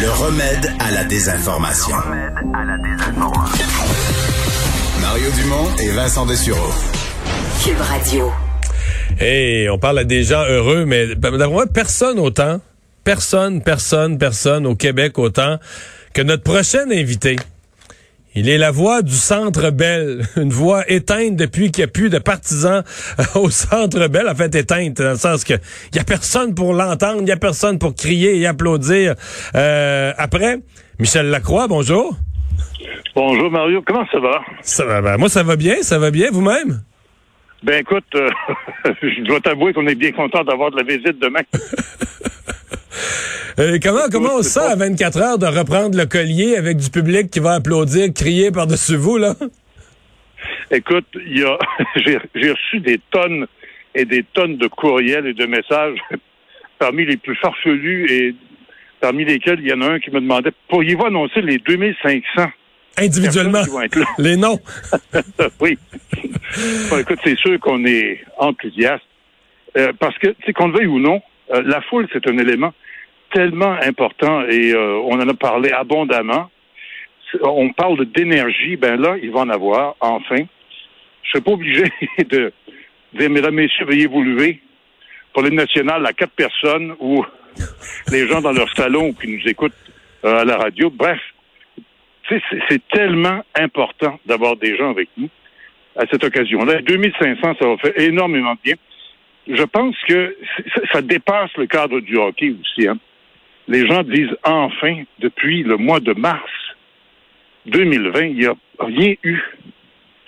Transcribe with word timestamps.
Le 0.00 0.10
remède 0.10 0.72
à 0.78 0.90
la 0.92 1.04
désinformation. 1.04 1.96
Mario 5.02 5.30
Dumont 5.32 5.76
et 5.78 5.90
Vincent 5.90 6.24
Dessureau. 6.24 6.72
Cube 7.62 7.80
Radio. 7.80 8.32
Hey, 9.18 9.68
on 9.68 9.78
parle 9.78 9.98
à 9.98 10.04
des 10.04 10.22
gens 10.22 10.42
heureux, 10.48 10.86
mais 10.86 11.08
moi, 11.50 11.66
personne 11.66 12.18
autant, 12.18 12.62
personne, 13.04 13.62
personne, 13.62 14.16
personne 14.16 14.66
au 14.66 14.74
Québec 14.74 15.18
autant 15.18 15.58
que 16.14 16.22
notre 16.22 16.44
prochain 16.44 16.90
invité. 16.90 17.36
Il 18.36 18.48
est 18.48 18.58
la 18.58 18.70
voix 18.70 19.02
du 19.02 19.12
Centre 19.12 19.70
Bell, 19.70 20.22
une 20.36 20.50
voix 20.50 20.88
éteinte 20.88 21.34
depuis 21.34 21.72
qu'il 21.72 21.82
n'y 21.82 21.88
a 21.88 21.92
plus 21.92 22.10
de 22.10 22.18
partisans 22.18 22.84
au 23.34 23.50
Centre 23.50 24.06
Bell, 24.06 24.28
en 24.28 24.34
fait 24.36 24.54
éteinte, 24.54 24.98
dans 24.98 25.10
le 25.10 25.16
sens 25.16 25.42
que 25.42 25.54
il 25.92 25.96
y 25.96 25.98
a 25.98 26.04
personne 26.04 26.54
pour 26.54 26.72
l'entendre, 26.72 27.22
il 27.22 27.28
y 27.28 27.32
a 27.32 27.36
personne 27.36 27.78
pour 27.80 27.94
crier 27.94 28.38
et 28.38 28.46
applaudir. 28.46 29.14
Euh, 29.56 30.12
après, 30.16 30.58
Michel 31.00 31.26
Lacroix, 31.26 31.66
bonjour. 31.66 32.16
Bonjour 33.16 33.50
Mario, 33.50 33.82
comment 33.84 34.06
ça 34.12 34.20
va? 34.20 34.40
Ça 34.62 34.84
va, 34.84 35.02
ben, 35.02 35.16
moi 35.16 35.28
ça 35.28 35.42
va 35.42 35.56
bien, 35.56 35.82
ça 35.82 35.98
va 35.98 36.12
bien, 36.12 36.30
vous-même? 36.30 36.82
Ben 37.64 37.80
écoute, 37.80 38.04
euh, 38.14 38.30
je 39.02 39.22
dois 39.24 39.40
t'avouer 39.40 39.72
qu'on 39.72 39.86
est 39.88 39.96
bien 39.96 40.12
content 40.12 40.44
d'avoir 40.44 40.70
de 40.70 40.76
la 40.76 40.84
visite 40.84 41.18
demain. 41.20 41.42
Euh, 43.60 43.78
comment 43.82 44.08
comment 44.10 44.36
on 44.38 44.42
se 44.42 44.48
sent 44.48 44.60
à 44.60 44.74
24 44.74 45.18
heures 45.18 45.38
de 45.38 45.44
reprendre 45.44 45.94
le 45.94 46.06
collier 46.06 46.56
avec 46.56 46.78
du 46.78 46.88
public 46.88 47.30
qui 47.30 47.40
va 47.40 47.52
applaudir, 47.52 48.08
crier 48.14 48.50
par-dessus 48.50 48.96
vous, 48.96 49.18
là? 49.18 49.34
Écoute, 50.70 51.04
il 51.14 51.40
y 51.40 51.44
a 51.44 51.58
j'ai 52.34 52.50
reçu 52.50 52.80
des 52.80 52.98
tonnes 53.10 53.46
et 53.94 54.06
des 54.06 54.24
tonnes 54.32 54.56
de 54.56 54.66
courriels 54.66 55.26
et 55.26 55.34
de 55.34 55.44
messages 55.44 55.98
parmi 56.78 57.04
les 57.04 57.18
plus 57.18 57.36
farfelus 57.36 58.10
et 58.10 58.34
parmi 58.98 59.26
lesquels 59.26 59.60
il 59.60 59.68
y 59.68 59.74
en 59.74 59.82
a 59.82 59.92
un 59.92 60.00
qui 60.00 60.10
me 60.10 60.22
demandait 60.22 60.52
pourriez-vous 60.68 61.04
annoncer 61.04 61.42
les 61.42 61.58
2500 61.58 62.46
individuellement. 62.96 63.62
les 64.18 64.36
noms. 64.38 64.58
Oui. 65.60 65.78
Bon, 66.88 66.98
écoute, 66.98 67.18
c'est 67.22 67.36
sûr 67.36 67.60
qu'on 67.60 67.84
est 67.84 68.24
enthousiaste 68.38 69.04
euh, 69.76 69.92
parce 70.00 70.16
que 70.16 70.28
tu 70.28 70.46
sais 70.46 70.52
qu'on 70.54 70.68
le 70.68 70.78
veuille 70.78 70.86
ou 70.86 70.98
non, 70.98 71.20
euh, 71.52 71.62
la 71.66 71.82
foule 71.82 72.08
c'est 72.10 72.26
un 72.26 72.38
élément 72.38 72.72
tellement 73.32 73.76
important 73.82 74.42
et 74.48 74.72
euh, 74.72 75.00
on 75.04 75.20
en 75.20 75.28
a 75.28 75.34
parlé 75.34 75.70
abondamment. 75.70 76.50
On 77.42 77.72
parle 77.72 78.04
d'énergie, 78.06 78.76
ben 78.76 79.00
là, 79.00 79.16
il 79.22 79.30
va 79.30 79.40
en 79.40 79.50
avoir, 79.50 79.96
enfin. 80.00 80.44
Je 81.22 81.30
suis 81.30 81.40
pas 81.40 81.52
obligé 81.52 81.84
de 82.18 82.52
dire, 83.14 83.30
mesdames, 83.30 83.54
messieurs, 83.54 83.84
veuillez 83.86 84.06
vous 84.06 84.22
lever 84.22 84.60
pour 85.32 85.42
l'hymne 85.42 85.56
national 85.56 86.04
à 86.06 86.12
quatre 86.12 86.32
personnes 86.32 86.94
ou 86.98 87.24
les 88.10 88.26
gens 88.26 88.40
dans 88.40 88.52
leur 88.52 88.68
salon 88.74 89.12
qui 89.12 89.28
nous 89.28 89.46
écoutent 89.46 89.72
euh, 90.24 90.40
à 90.40 90.44
la 90.44 90.56
radio. 90.56 90.90
Bref, 90.90 91.20
c'est 92.68 92.86
tellement 92.88 93.42
important 93.54 94.18
d'avoir 94.26 94.56
des 94.56 94.76
gens 94.76 94.90
avec 94.90 95.08
nous 95.16 95.28
à 95.96 96.06
cette 96.10 96.22
occasion-là. 96.22 96.80
2500, 96.82 97.54
ça 97.60 97.66
va 97.66 97.76
faire 97.78 97.98
énormément 97.98 98.54
de 98.54 98.60
bien. 98.62 98.74
Je 99.48 99.62
pense 99.64 99.96
que 100.08 100.36
ça 100.92 101.02
dépasse 101.02 101.50
le 101.56 101.66
cadre 101.66 102.00
du 102.00 102.16
hockey 102.16 102.54
aussi. 102.60 102.86
Hein 102.86 102.98
les 103.70 103.86
gens 103.86 104.02
disent 104.02 104.36
enfin, 104.44 105.04
depuis 105.20 105.62
le 105.62 105.76
mois 105.76 106.00
de 106.00 106.12
mars 106.12 106.50
2020, 107.66 108.20
il 108.22 108.36
n'y 108.36 108.46
a 108.46 108.54
rien 108.80 109.14
eu 109.22 109.38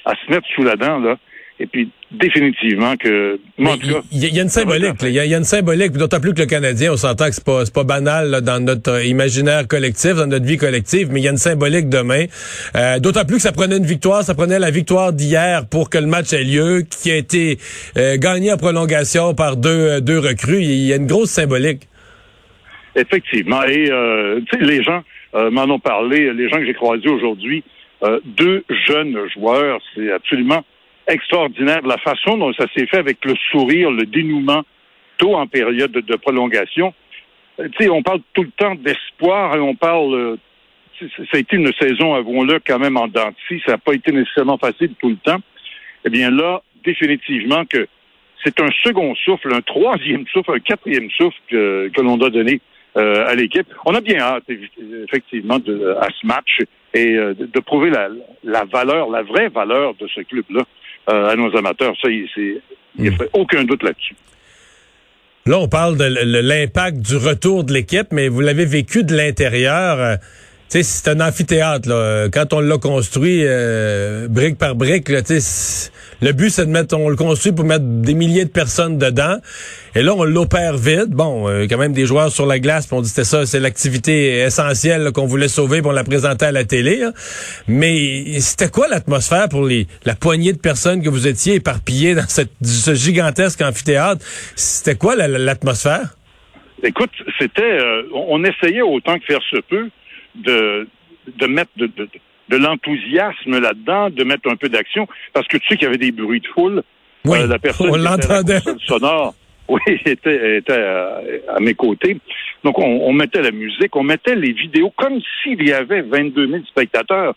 à 0.05 0.15
se 0.15 0.31
mettre 0.31 0.47
sous 0.55 0.63
la 0.63 0.77
dent, 0.77 0.99
là. 0.99 1.19
Et 1.61 1.67
puis, 1.67 1.91
définitivement 2.11 2.97
que... 2.97 3.39
Il 3.59 4.35
y, 4.35 4.39
a 4.39 4.43
une 4.43 4.49
symbolique. 4.49 4.95
Il 5.03 5.11
y, 5.11 5.21
a 5.21 5.37
une 5.37 5.45
symbolique. 5.45 5.93
D'autant 5.93 6.19
plus 6.19 6.35
que 6.35 6.41
le 6.41 6.47
Canadien, 6.47 6.93
on 6.93 6.97
s'entend 6.97 7.27
que 7.27 7.35
c'est 7.35 7.45
pas, 7.45 7.63
pas 7.73 7.85
banal 7.85 8.41
dans 8.41 8.59
notre 8.59 8.91
euh, 8.91 9.05
imaginaire 9.05 9.69
collectif, 9.69 10.15
dans 10.15 10.27
notre 10.27 10.45
vie 10.45 10.57
collective, 10.57 11.09
mais 11.13 11.21
il 11.21 11.25
y 11.25 11.29
a 11.29 11.31
une 11.31 11.37
symbolique 11.37 11.89
demain. 11.89 12.25
Euh, 12.75 12.99
d'autant 12.99 13.25
plus 13.25 13.37
que 13.37 13.43
ça 13.43 13.53
prenait 13.53 13.77
une 13.77 13.87
victoire, 13.87 14.25
ça 14.25 14.35
prenait 14.35 14.59
la 14.59 14.71
victoire 14.71 15.13
d'hier 15.13 15.67
pour 15.69 15.89
que 15.89 15.99
le 15.99 16.07
match 16.07 16.33
ait 16.33 16.43
lieu, 16.43 16.85
qui 16.89 17.13
a 17.13 17.17
été 17.17 17.59
euh, 17.97 18.17
gagné 18.17 18.53
en 18.53 18.57
prolongation 18.57 19.35
par 19.35 19.57
deux, 19.57 20.01
deux 20.01 20.19
recrues. 20.19 20.63
Il 20.63 20.87
y 20.87 20.93
a 20.93 20.97
une 20.97 21.07
grosse 21.07 21.31
symbolique. 21.31 21.83
Effectivement. 22.95 23.65
Et 23.65 23.91
euh, 23.91 24.41
les 24.61 24.83
gens 24.83 25.03
euh, 25.35 25.51
m'en 25.51 25.65
ont 25.65 25.79
parlé, 25.79 26.33
les 26.33 26.49
gens 26.49 26.59
que 26.59 26.67
j'ai 26.67 26.75
croisés 26.75 27.09
aujourd'hui, 27.09 27.65
euh, 28.03 28.21
deux 28.25 28.65
jeunes 28.87 29.19
joueurs, 29.35 29.81
c'est 29.95 30.13
absolument 30.13 30.63
extraordinaire 31.09 31.81
la 31.85 31.99
façon 31.99 32.37
dont 32.37 32.53
ça 32.53 32.67
s'est 32.77 32.87
fait 32.87 32.99
avec 32.99 33.25
le 33.25 33.35
sourire, 33.51 33.91
le 33.91 34.05
dénouement, 34.05 34.63
tôt 35.19 35.35
en 35.37 35.47
période 35.47 35.93
de, 35.93 36.17
prolongation. 36.17 36.93
sais, 37.79 37.89
on 37.89 38.03
parle 38.03 38.21
tout 38.35 38.43
le 38.43 38.51
temps 38.57 38.75
d'espoir 38.75 39.57
et 39.57 39.61
on 39.61 39.75
parle. 39.75 40.39
ça 41.01 41.07
a 41.33 41.39
été 41.39 41.57
une 41.57 41.73
saison, 41.81 42.15
avouons-le, 42.15 42.61
quand 42.65 42.79
même 42.79 42.97
en 42.97 43.09
dents 43.09 43.33
Ça 43.67 43.73
n'a 43.73 43.79
pas 43.79 43.95
été 43.95 44.13
nécessairement 44.13 44.59
facile 44.59 44.95
tout 45.01 45.11
le 45.11 45.17
temps. 45.17 45.41
Eh 46.05 46.11
bien 46.11 46.31
là, 46.31 46.63
définitivement 46.85 47.65
que 47.65 47.89
c'est 48.45 48.61
un 48.61 48.71
second 48.83 49.15
souffle, 49.15 49.55
un 49.55 49.61
troisième 49.61 50.27
souffle, 50.29 50.53
un 50.53 50.61
quatrième 50.61 51.11
souffle 51.11 51.39
que, 51.49 51.91
que 51.95 52.01
l'on 52.01 52.17
doit 52.17 52.31
donner 52.31 52.61
euh, 52.97 53.27
à 53.27 53.35
l'équipe. 53.35 53.67
On 53.85 53.95
a 53.95 54.01
bien 54.01 54.19
hâte, 54.19 54.45
effectivement, 55.05 55.59
de, 55.59 55.97
à 56.01 56.09
ce 56.21 56.27
match 56.27 56.61
et 56.95 57.15
euh, 57.17 57.35
de, 57.35 57.61
prouver 57.61 57.91
la, 57.91 58.09
la, 58.45 58.65
valeur, 58.65 59.09
la 59.11 59.23
vraie 59.23 59.49
valeur 59.49 59.95
de 59.95 60.07
ce 60.09 60.21
club-là 60.21 60.63
euh, 61.11 61.31
à 61.31 61.37
nos 61.37 61.57
amateurs. 61.57 61.95
Ça, 62.01 62.09
il 62.11 62.29
n'y 62.99 63.09
a 63.09 63.13
hmm. 63.13 63.17
aucun 63.33 63.65
doute 63.65 63.83
là-dessus. 63.83 64.15
Là, 65.47 65.59
on 65.59 65.69
parle 65.69 65.97
de 65.97 66.05
l'impact 66.05 66.99
du 66.99 67.17
retour 67.17 67.65
de 67.65 67.73
l'équipe, 67.73 68.09
mais 68.13 68.29
vous 68.29 68.41
l'avez 68.41 68.67
vécu 68.67 69.03
de 69.03 69.17
l'intérieur 69.17 70.19
c'est 70.81 71.09
un 71.09 71.21
amphithéâtre. 71.21 72.31
Quand 72.33 72.55
on 72.55 72.61
l'a 72.61 72.79
construit 72.79 73.43
euh, 73.45 74.27
brique 74.29 74.57
par 74.57 74.75
brique, 74.75 75.11
là, 75.11 75.21
le 76.23 76.33
but, 76.33 76.49
c'est 76.49 76.65
de 76.65 76.71
mettre, 76.71 76.97
on 76.97 77.11
le 77.11 77.17
construit 77.17 77.53
pour 77.53 77.67
mettre 77.67 77.85
des 77.85 78.15
milliers 78.15 78.47
de 78.47 78.51
personnes 78.51 78.97
dedans. 78.97 79.37
Et 79.95 80.03
là, 80.03 80.15
on 80.15 80.25
l'opère 80.25 80.79
vide. 80.79 81.11
Bon, 81.11 81.47
euh, 81.47 81.67
quand 81.69 81.77
même 81.77 81.93
des 81.93 82.07
joueurs 82.07 82.31
sur 82.31 82.47
la 82.47 82.59
glace, 82.59 82.87
puis 82.87 82.97
on 82.97 83.03
dit 83.03 83.09
c'était 83.11 83.25
ça, 83.25 83.45
c'est 83.45 83.61
l'activité 83.61 84.39
essentielle 84.39 85.11
qu'on 85.13 85.27
voulait 85.27 85.49
sauver, 85.49 85.83
pour 85.83 85.91
on 85.91 85.95
l'a 85.95 86.05
présenté 86.05 86.47
à 86.47 86.53
la 86.53 86.65
télé. 86.65 87.05
Mais 87.69 88.41
c'était 88.41 88.71
quoi 88.71 88.89
l'atmosphère 88.89 89.51
pour 89.51 89.69
la 90.05 90.15
poignée 90.15 90.55
de 90.55 90.59
personnes 90.59 91.03
que 91.03 91.11
vous 91.11 91.27
étiez 91.27 91.57
éparpillées 91.57 92.15
dans 92.15 92.29
ce 92.29 92.95
gigantesque 92.95 93.61
amphithéâtre? 93.61 94.25
C'était 94.57 94.97
quoi 94.97 95.17
l'atmosphère? 95.17 96.15
Écoute, 96.83 97.11
c'était, 97.39 97.63
euh, 97.63 98.03
on 98.15 98.43
essayait 98.43 98.83
autant 98.83 99.19
que 99.19 99.25
faire 99.27 99.43
se 99.51 99.61
peut 99.69 99.89
de, 100.35 100.89
de 101.27 101.47
mettre 101.47 101.71
de, 101.77 101.87
de, 101.87 102.09
de 102.49 102.57
l'enthousiasme 102.57 103.59
là-dedans, 103.59 104.11
de 104.11 104.25
mettre 104.25 104.51
un 104.51 104.57
peu 104.57 104.69
d'action, 104.69 105.09
parce 105.33 105.47
que 105.49 105.57
tu 105.57 105.67
sais 105.69 105.77
qu'il 105.77 105.85
y 105.85 105.89
avait 105.89 105.99
des 105.99 106.13
bruits 106.13 106.41
de 106.41 106.47
foule. 106.49 106.83
Oui, 107.25 107.39
euh, 107.41 107.47
la 107.47 107.59
personne 107.59 107.91
on 107.91 107.97
l'entendait. 107.97 108.61
sonore, 108.87 109.35
oui, 109.69 109.81
était, 110.05 110.59
était 110.59 110.73
à, 111.49 111.61
mes 111.61 111.75
côtés. 111.75 112.19
Donc, 112.65 112.79
on, 112.79 112.85
on, 112.85 113.13
mettait 113.13 113.43
la 113.43 113.53
musique, 113.53 113.95
on 113.97 114.03
mettait 114.03 114.35
les 114.35 114.53
vidéos 114.53 114.93
comme 114.97 115.21
s'il 115.43 115.67
y 115.67 115.73
avait 115.73 116.03
22 116.03 116.49
000 116.49 116.65
spectateurs. 116.65 117.35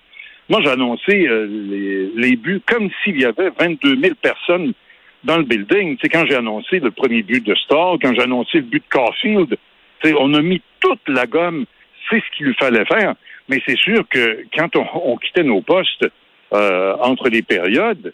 Moi, 0.49 0.61
j'ai 0.63 0.69
annoncé 0.69 1.27
euh, 1.27 1.47
les, 1.47 2.11
les, 2.15 2.35
buts 2.35 2.61
comme 2.67 2.89
s'il 3.03 3.19
y 3.19 3.25
avait 3.25 3.51
22 3.59 3.99
000 3.99 4.15
personnes 4.21 4.73
dans 5.23 5.37
le 5.37 5.43
building. 5.43 5.97
Tu 5.97 6.01
sais, 6.01 6.09
quand 6.09 6.25
j'ai 6.27 6.35
annoncé 6.35 6.79
le 6.79 6.91
premier 6.91 7.23
but 7.23 7.43
de 7.43 7.55
Starr, 7.55 7.97
quand 8.01 8.13
j'ai 8.13 8.21
annoncé 8.21 8.59
le 8.59 8.63
but 8.63 8.83
de 8.83 8.89
Caulfield, 8.95 9.57
tu 10.01 10.09
sais, 10.09 10.15
on 10.19 10.33
a 10.33 10.41
mis 10.41 10.61
toute 10.79 11.07
la 11.07 11.25
gomme 11.25 11.65
c'est 12.09 12.17
ce 12.19 12.37
qu'il 12.37 12.53
fallait 12.55 12.85
faire. 12.85 13.15
Mais 13.47 13.61
c'est 13.65 13.77
sûr 13.77 14.07
que 14.09 14.43
quand 14.55 14.75
on, 14.75 15.17
quittait 15.17 15.43
nos 15.43 15.61
postes 15.61 16.07
euh, 16.53 16.95
entre 16.99 17.29
les 17.29 17.41
périodes 17.41 18.13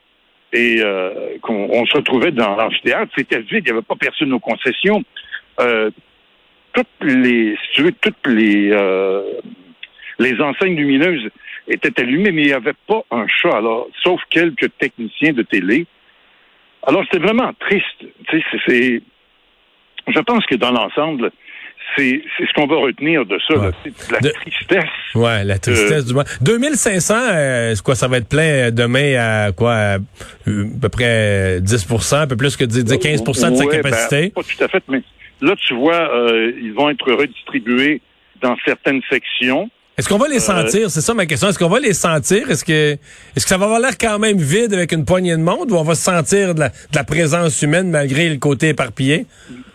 et 0.52 0.78
euh, 0.82 1.38
qu'on 1.42 1.86
se 1.86 1.98
retrouvait 1.98 2.32
dans 2.32 2.56
l'amphithéâtre, 2.56 3.12
c'était 3.18 3.40
vide, 3.40 3.64
il 3.66 3.72
n'y 3.72 3.72
avait 3.72 3.82
pas 3.82 3.96
personne 3.96 4.34
aux 4.34 4.40
concessions. 4.40 5.04
Euh, 5.60 5.90
toutes 6.74 6.88
les, 7.02 7.58
toutes 7.76 8.28
les 8.28 8.72
les 10.22 10.40
enseignes 10.40 10.76
lumineuses 10.76 11.30
étaient 11.68 12.00
allumées, 12.00 12.32
mais 12.32 12.44
il 12.44 12.48
n'y 12.48 12.54
avait 12.54 12.76
pas 12.88 13.04
un 13.12 13.28
chat, 13.28 13.56
alors, 13.56 13.88
sauf 14.04 14.22
quelques 14.30 14.70
techniciens 14.78 15.34
de 15.34 15.42
télé. 15.42 15.86
Alors, 16.84 17.04
c'était 17.06 17.24
vraiment 17.24 17.52
triste. 17.60 18.06
Tu 18.28 18.40
sais, 18.40 18.46
c'est, 18.66 19.02
je 20.08 20.20
pense 20.20 20.46
que 20.46 20.56
dans 20.56 20.72
l'ensemble, 20.72 21.32
c'est 21.96 22.22
ce 22.40 22.54
qu'on 22.54 22.68
va 22.68 22.78
retenir 22.78 23.26
de 23.26 23.38
ça, 23.48 23.56
la 24.12 24.20
tristesse. 24.32 24.90
Ouais, 25.16 25.44
la 25.44 25.60
tristesse 25.60 26.06
du 26.06 26.14
moins. 26.14 26.24
2500, 26.42 27.16
euh, 27.18 27.76
quoi, 27.84 27.96
ça 27.96 28.08
va 28.08 28.18
être 28.18 28.30
plein 28.30 28.72
demain 28.72 29.16
à 29.20 29.52
quoi, 29.52 29.74
à, 29.74 29.98
peu 30.46 30.90
près 30.90 31.60
10 31.62 31.88
un 32.14 32.28
peu 32.28 32.36
plus 32.36 32.56
que 32.56 32.66
10, 32.66 32.86
15 32.98 33.24
de 33.24 33.34
sa 33.34 33.66
capacité. 33.66 34.22
Ben, 34.22 34.32
pas 34.32 34.44
tout 34.44 34.64
à 34.64 34.68
fait, 34.68 34.84
mais 34.88 35.02
là, 35.42 35.56
tu 35.56 35.74
vois, 35.74 36.16
euh, 36.16 36.52
ils 36.62 36.74
vont 36.74 36.90
être 36.90 37.12
redistribués 37.12 38.02
dans 38.42 38.56
certaines 38.66 39.02
sections. 39.10 39.70
Est-ce 39.98 40.08
qu'on 40.08 40.18
va 40.18 40.28
les 40.28 40.38
euh, 40.38 40.40
sentir? 40.40 40.90
C'est 40.90 41.02
ça 41.02 41.14
ma 41.14 41.26
question. 41.26 41.50
Est-ce 41.50 41.60
qu'on 41.60 41.70
va 41.70 41.80
les 41.80 41.94
sentir? 41.94 42.50
Est-ce 42.50 42.64
que 42.64 42.94
est-ce 42.94 43.44
que 43.44 43.50
ça 43.50 43.58
va 43.58 43.66
avoir 43.66 43.80
l'air 43.80 43.98
quand 44.00 44.18
même 44.20 44.38
vide 44.38 44.74
avec 44.74 44.94
une 44.94 45.06
poignée 45.06 45.34
de 45.34 45.42
monde 45.42 45.72
ou 45.72 45.76
on 45.76 45.84
va 45.84 45.96
sentir 45.96 46.56
de 46.56 46.62
la, 46.62 47.04
présence 47.04 47.62
humaine 47.62 47.90
malgré 47.90 48.30
le 48.30 48.38
côté 48.38 48.70
éparpillé? 48.70 49.26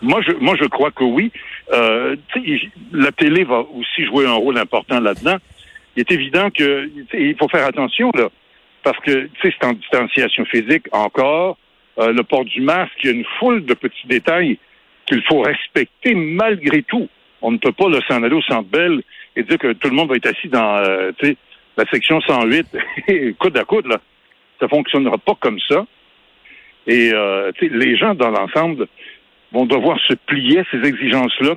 Moi, 0.01 0.21
je, 0.27 0.33
moi, 0.41 0.55
je 0.59 0.65
crois 0.65 0.91
que 0.91 1.03
oui. 1.03 1.31
Euh, 1.73 2.15
la 2.93 3.11
télé 3.11 3.43
va 3.43 3.59
aussi 3.59 4.05
jouer 4.05 4.25
un 4.25 4.33
rôle 4.33 4.57
important 4.57 4.99
là-dedans. 4.99 5.37
Il 5.95 6.01
est 6.01 6.11
évident 6.11 6.49
que 6.49 6.89
il 7.13 7.35
faut 7.37 7.49
faire 7.49 7.65
attention 7.65 8.11
là, 8.13 8.29
parce 8.83 8.99
que 8.99 9.29
c'est 9.41 9.63
en 9.63 9.73
distanciation 9.73 10.45
physique 10.45 10.87
encore. 10.91 11.57
Euh, 11.99 12.13
le 12.13 12.23
port 12.23 12.45
du 12.45 12.61
masque, 12.61 12.93
il 13.03 13.07
y 13.07 13.13
a 13.13 13.15
une 13.15 13.25
foule 13.39 13.65
de 13.65 13.73
petits 13.73 14.07
détails 14.07 14.59
qu'il 15.07 15.23
faut 15.23 15.41
respecter 15.41 16.13
malgré 16.13 16.83
tout. 16.83 17.09
On 17.41 17.51
ne 17.51 17.57
peut 17.57 17.71
pas 17.71 17.89
le 17.89 17.99
s'en 18.07 18.21
aller 18.23 18.35
au 18.35 18.41
centre 18.43 18.69
belle 18.69 19.01
et 19.35 19.43
dire 19.43 19.57
que 19.57 19.73
tout 19.73 19.89
le 19.89 19.95
monde 19.95 20.09
va 20.09 20.15
être 20.15 20.27
assis 20.27 20.47
dans 20.47 20.77
euh, 20.77 21.11
la 21.75 21.85
section 21.91 22.21
108 22.21 22.67
coude 23.39 23.57
à 23.57 23.63
coude. 23.63 23.87
Là. 23.87 23.99
Ça 24.59 24.67
fonctionnera 24.67 25.17
pas 25.17 25.35
comme 25.39 25.59
ça. 25.67 25.85
Et 26.85 27.11
euh, 27.13 27.51
les 27.61 27.97
gens 27.97 28.15
dans 28.15 28.29
l'ensemble 28.29 28.87
vont 29.51 29.65
devoir 29.65 29.97
se 30.07 30.13
plier 30.13 30.59
à 30.59 30.63
ces 30.71 30.87
exigences-là. 30.87 31.55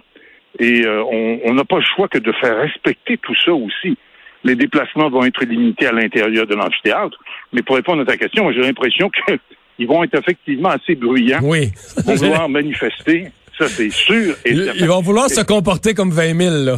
Et 0.58 0.84
euh, 0.84 1.04
on 1.44 1.54
n'a 1.54 1.64
pas 1.64 1.76
le 1.76 1.84
choix 1.96 2.08
que 2.08 2.18
de 2.18 2.32
faire 2.32 2.56
respecter 2.58 3.18
tout 3.18 3.34
ça 3.44 3.52
aussi. 3.52 3.96
Les 4.42 4.56
déplacements 4.56 5.10
vont 5.10 5.24
être 5.24 5.44
limités 5.44 5.86
à 5.86 5.92
l'intérieur 5.92 6.46
de 6.46 6.54
l'amphithéâtre. 6.54 7.18
Mais 7.52 7.62
pour 7.62 7.76
répondre 7.76 8.02
à 8.02 8.04
ta 8.04 8.16
question, 8.16 8.50
j'ai 8.52 8.60
l'impression 8.60 9.10
qu'ils 9.76 9.86
vont 9.86 10.02
être 10.02 10.18
effectivement 10.18 10.70
assez 10.70 10.94
bruyants. 10.94 11.40
Oui. 11.42 11.70
Ils 11.98 12.02
vont 12.06 12.14
vouloir 12.14 12.48
manifester. 12.48 13.28
Ça, 13.58 13.68
c'est 13.68 13.90
sûr. 13.90 14.34
Et 14.44 14.52
ils, 14.52 14.86
vont 14.86 15.02
vouloir 15.02 15.28
se 15.28 15.42
comporter 15.42 15.92
comme 15.92 16.10
20 16.10 16.34
000, 16.34 16.64
là. 16.64 16.76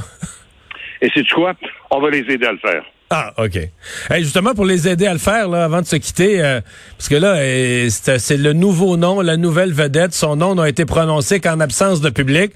Et 1.00 1.08
c'est 1.14 1.28
quoi? 1.28 1.54
On 1.90 2.00
va 2.00 2.10
les 2.10 2.20
aider 2.20 2.46
à 2.46 2.52
le 2.52 2.58
faire. 2.58 2.84
Ah, 3.14 3.34
OK. 3.36 3.58
justement, 4.20 4.54
pour 4.54 4.64
les 4.64 4.88
aider 4.88 5.06
à 5.06 5.12
le 5.12 5.18
faire, 5.18 5.46
là, 5.46 5.64
avant 5.64 5.82
de 5.82 5.86
se 5.86 5.96
quitter, 5.96 6.42
euh, 6.42 6.62
parce 6.96 7.10
que 7.10 7.14
là, 7.14 7.34
euh, 7.36 7.90
c'est 7.90 8.38
le 8.38 8.54
nouveau 8.54 8.96
nom, 8.96 9.20
la 9.20 9.36
nouvelle 9.36 9.74
vedette. 9.74 10.14
Son 10.14 10.34
nom 10.34 10.54
n'a 10.54 10.66
été 10.66 10.86
prononcé 10.86 11.38
qu'en 11.38 11.60
absence 11.60 12.00
de 12.00 12.08
public. 12.08 12.52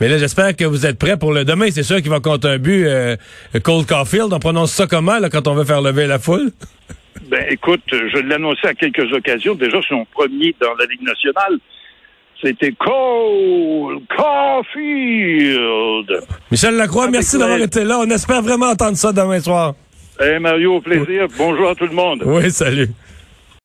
Mais 0.00 0.08
là, 0.08 0.18
j'espère 0.18 0.54
que 0.54 0.66
vous 0.66 0.84
êtes 0.84 0.98
prêts 0.98 1.16
pour 1.16 1.32
le 1.32 1.46
demain. 1.46 1.68
C'est 1.70 1.82
sûr 1.82 2.02
qu'il 2.02 2.10
va 2.10 2.20
compter 2.20 2.48
un 2.48 2.58
but. 2.58 2.84
Euh, 2.86 3.16
Cole 3.62 3.86
Caulfield, 3.86 4.30
on 4.30 4.38
prononce 4.38 4.72
ça 4.72 4.86
comment 4.86 5.18
là, 5.18 5.30
quand 5.30 5.48
on 5.48 5.54
veut 5.54 5.64
faire 5.64 5.80
lever 5.80 6.06
la 6.06 6.18
foule? 6.18 6.50
Ben, 7.30 7.46
écoute, 7.48 7.80
je 7.90 8.18
l'ai 8.18 8.34
annoncé 8.34 8.66
à 8.66 8.74
quelques 8.74 9.10
occasions. 9.12 9.54
Déjà, 9.54 9.78
son 9.88 10.04
premier 10.12 10.54
dans 10.60 10.74
la 10.74 10.84
Ligue 10.84 11.02
nationale. 11.02 11.58
C'était 12.42 12.72
Cole 12.72 14.00
Caulfield. 14.14 16.10
Michel 16.50 16.74
Lacroix, 16.74 17.08
merci 17.08 17.38
d'avoir 17.38 17.60
été 17.60 17.84
là. 17.84 18.00
On 18.00 18.10
espère 18.10 18.42
vraiment 18.42 18.66
entendre 18.66 18.96
ça 18.96 19.12
demain 19.12 19.40
soir. 19.40 19.74
Eh 20.20 20.38
Mario, 20.38 20.76
au 20.76 20.80
plaisir. 20.80 21.26
Bonjour 21.36 21.70
à 21.70 21.74
tout 21.74 21.86
le 21.86 21.94
monde. 21.94 22.22
Oui, 22.24 22.50
salut. 22.50 22.88